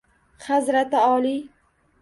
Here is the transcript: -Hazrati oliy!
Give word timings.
-Hazrati 0.37 1.05
oliy! 1.11 1.39